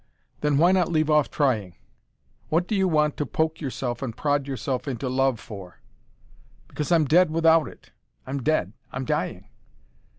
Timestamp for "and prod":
4.01-4.47